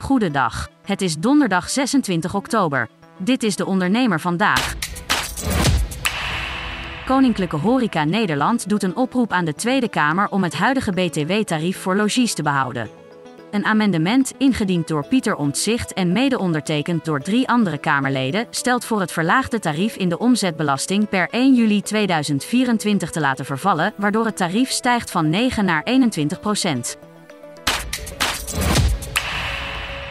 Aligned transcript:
Goedendag. 0.00 0.68
Het 0.84 1.02
is 1.02 1.16
donderdag 1.16 1.70
26 1.70 2.34
oktober. 2.34 2.88
Dit 3.18 3.42
is 3.42 3.56
de 3.56 3.66
ondernemer 3.66 4.20
vandaag. 4.20 4.74
Koninklijke 7.06 7.56
Horeca 7.56 8.04
Nederland 8.04 8.68
doet 8.68 8.82
een 8.82 8.96
oproep 8.96 9.32
aan 9.32 9.44
de 9.44 9.54
Tweede 9.54 9.88
Kamer 9.88 10.28
om 10.28 10.42
het 10.42 10.54
huidige 10.54 10.92
BTW-tarief 10.92 11.78
voor 11.78 11.96
logies 11.96 12.34
te 12.34 12.42
behouden. 12.42 12.88
Een 13.50 13.64
amendement, 13.64 14.32
ingediend 14.38 14.88
door 14.88 15.06
Pieter 15.06 15.36
Omtzigt 15.36 15.92
en 15.92 16.12
mede 16.12 16.38
ondertekend 16.38 17.04
door 17.04 17.20
drie 17.20 17.48
andere 17.48 17.78
Kamerleden, 17.78 18.46
stelt 18.50 18.84
voor 18.84 19.00
het 19.00 19.12
verlaagde 19.12 19.58
tarief 19.58 19.96
in 19.96 20.08
de 20.08 20.18
omzetbelasting 20.18 21.08
per 21.08 21.28
1 21.30 21.54
juli 21.54 21.82
2024 21.82 23.10
te 23.10 23.20
laten 23.20 23.44
vervallen, 23.44 23.92
waardoor 23.96 24.24
het 24.24 24.36
tarief 24.36 24.70
stijgt 24.70 25.10
van 25.10 25.30
9 25.30 25.64
naar 25.64 25.82
21 25.82 26.40
procent. 26.40 26.98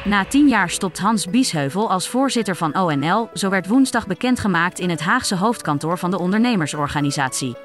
Na 0.09 0.25
tien 0.25 0.47
jaar 0.47 0.69
stopt 0.69 0.99
Hans 0.99 1.25
Biesheuvel 1.25 1.89
als 1.89 2.07
voorzitter 2.07 2.55
van 2.55 2.75
ONL, 2.75 3.29
zo 3.33 3.49
werd 3.49 3.67
woensdag 3.67 4.07
bekendgemaakt 4.07 4.79
in 4.79 4.89
het 4.89 4.99
Haagse 4.99 5.35
hoofdkantoor 5.35 5.97
van 5.97 6.11
de 6.11 6.19
ondernemersorganisatie. 6.19 7.55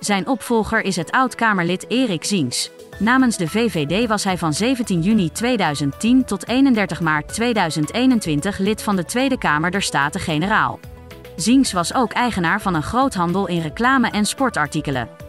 Zijn 0.00 0.26
opvolger 0.26 0.80
is 0.80 0.96
het 0.96 1.10
oud-Kamerlid 1.10 1.84
Erik 1.88 2.24
Ziens. 2.24 2.70
Namens 2.98 3.36
de 3.36 3.48
VVD 3.48 4.08
was 4.08 4.24
hij 4.24 4.38
van 4.38 4.52
17 4.52 5.02
juni 5.02 5.32
2010 5.32 6.24
tot 6.24 6.48
31 6.48 7.00
maart 7.00 7.34
2021 7.34 8.58
lid 8.58 8.82
van 8.82 8.96
de 8.96 9.04
Tweede 9.04 9.38
Kamer 9.38 9.70
der 9.70 9.82
Staten-Generaal. 9.82 10.80
Ziens 11.36 11.72
was 11.72 11.94
ook 11.94 12.12
eigenaar 12.12 12.60
van 12.60 12.74
een 12.74 12.82
groothandel 12.82 13.48
in 13.48 13.60
reclame- 13.60 14.10
en 14.10 14.26
sportartikelen. 14.26 15.21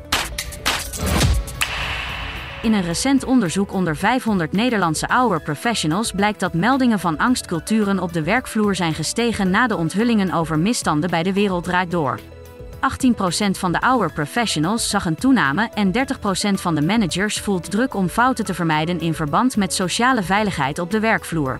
In 2.63 2.73
een 2.73 2.81
recent 2.81 3.23
onderzoek 3.23 3.73
onder 3.73 3.95
500 3.95 4.51
Nederlandse 4.51 5.05
hour 5.09 5.41
professionals 5.41 6.11
blijkt 6.11 6.39
dat 6.39 6.53
meldingen 6.53 6.99
van 6.99 7.17
angstculturen 7.17 7.99
op 7.99 8.13
de 8.13 8.23
werkvloer 8.23 8.75
zijn 8.75 8.93
gestegen 8.93 9.49
na 9.49 9.67
de 9.67 9.77
onthullingen 9.77 10.31
over 10.31 10.59
misstanden 10.59 11.09
bij 11.09 11.23
de 11.23 11.33
Wereld 11.33 11.63
Draait 11.63 11.91
Door. 11.91 12.19
18% 12.19 13.49
van 13.51 13.71
de 13.71 13.77
hour 13.79 14.11
professionals 14.11 14.89
zag 14.89 15.05
een 15.05 15.15
toename 15.15 15.69
en 15.73 15.91
30% 15.91 15.99
van 16.53 16.75
de 16.75 16.81
managers 16.81 17.39
voelt 17.39 17.71
druk 17.71 17.93
om 17.93 18.07
fouten 18.07 18.45
te 18.45 18.53
vermijden 18.53 18.99
in 18.99 19.13
verband 19.13 19.57
met 19.57 19.73
sociale 19.73 20.23
veiligheid 20.23 20.79
op 20.79 20.91
de 20.91 20.99
werkvloer. 20.99 21.59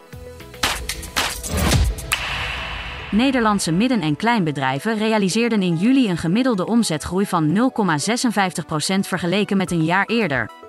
Nederlandse 3.12 3.72
midden- 3.72 4.02
en 4.02 4.16
kleinbedrijven 4.16 4.98
realiseerden 4.98 5.62
in 5.62 5.76
juli 5.76 6.10
een 6.10 6.18
gemiddelde 6.18 6.66
omzetgroei 6.66 7.26
van 7.26 7.52
0,56% 7.52 9.08
vergeleken 9.08 9.58
met 9.58 9.72
een 9.72 9.84
jaar 9.84 10.06
eerder. 10.06 10.63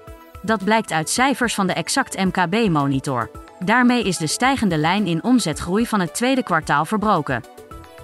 Dat 0.44 0.64
blijkt 0.64 0.92
uit 0.92 1.10
cijfers 1.10 1.54
van 1.54 1.66
de 1.66 1.72
Exact 1.72 2.16
MKB-monitor. 2.16 3.30
Daarmee 3.58 4.04
is 4.04 4.16
de 4.16 4.26
stijgende 4.26 4.76
lijn 4.76 5.06
in 5.06 5.22
omzetgroei 5.24 5.86
van 5.86 6.00
het 6.00 6.14
tweede 6.14 6.42
kwartaal 6.42 6.84
verbroken. 6.84 7.42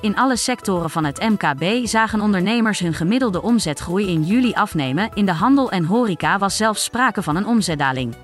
In 0.01 0.17
alle 0.17 0.37
sectoren 0.37 0.91
van 0.91 1.05
het 1.05 1.21
MKB 1.21 1.87
zagen 1.87 2.21
ondernemers 2.21 2.79
hun 2.79 2.95
gemiddelde 2.95 3.43
omzetgroei 3.43 4.09
in 4.09 4.23
juli 4.23 4.53
afnemen. 4.53 5.11
In 5.15 5.27
de 5.27 5.33
handel 5.33 5.71
en 5.71 5.85
horeca 5.85 6.39
was 6.39 6.57
zelfs 6.57 6.85
sprake 6.85 7.23
van 7.23 7.37
een 7.37 7.47
omzetdaling. 7.47 8.15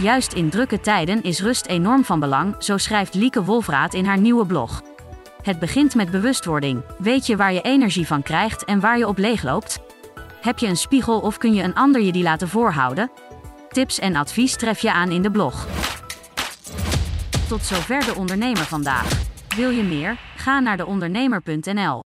Juist 0.00 0.32
in 0.32 0.50
drukke 0.50 0.80
tijden 0.80 1.22
is 1.22 1.42
rust 1.42 1.66
enorm 1.66 2.04
van 2.04 2.20
belang, 2.20 2.54
zo 2.58 2.76
schrijft 2.76 3.14
Lieke 3.14 3.44
Wolfraat 3.44 3.94
in 3.94 4.04
haar 4.04 4.18
nieuwe 4.18 4.46
blog. 4.46 4.82
Het 5.42 5.58
begint 5.58 5.94
met 5.94 6.10
bewustwording. 6.10 6.82
Weet 6.98 7.26
je 7.26 7.36
waar 7.36 7.52
je 7.52 7.62
energie 7.62 8.06
van 8.06 8.22
krijgt 8.22 8.64
en 8.64 8.80
waar 8.80 8.98
je 8.98 9.08
op 9.08 9.18
leegloopt? 9.18 9.87
Heb 10.40 10.58
je 10.58 10.66
een 10.66 10.76
spiegel 10.76 11.20
of 11.20 11.38
kun 11.38 11.54
je 11.54 11.62
een 11.62 11.74
ander 11.74 12.00
je 12.00 12.12
die 12.12 12.22
laten 12.22 12.48
voorhouden? 12.48 13.10
Tips 13.68 13.98
en 13.98 14.16
advies 14.16 14.56
tref 14.56 14.80
je 14.80 14.92
aan 14.92 15.10
in 15.10 15.22
de 15.22 15.30
blog. 15.30 15.66
Tot 17.48 17.64
zover 17.64 18.04
de 18.04 18.14
ondernemer 18.14 18.64
vandaag. 18.64 19.26
Wil 19.56 19.70
je 19.70 19.82
meer? 19.82 20.18
Ga 20.36 20.60
naar 20.60 20.76
deondernemer.nl. 20.76 22.00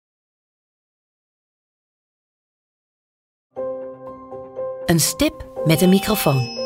Een 4.86 5.00
stip 5.00 5.62
met 5.66 5.82
een 5.82 5.90
microfoon. 5.90 6.58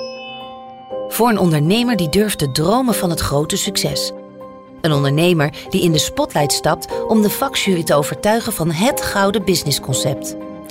Voor 1.08 1.30
een 1.30 1.38
ondernemer 1.38 1.96
die 1.96 2.10
durft 2.10 2.38
te 2.38 2.52
dromen 2.52 2.94
van 2.94 3.10
het 3.10 3.20
grote 3.20 3.58
succes. 3.58 4.12
Een 4.82 4.92
ondernemer 4.92 5.54
die 5.70 5.82
in 5.82 5.92
de 5.92 5.98
spotlight 5.98 6.52
stapt 6.52 7.06
om 7.08 7.22
de 7.22 7.30
vakjury 7.30 7.84
te 7.84 7.96
overtuigen 7.96 8.54
van 8.54 8.72
het 8.72 9.02
gouden 9.02 9.46
businessconcept. 9.46 10.36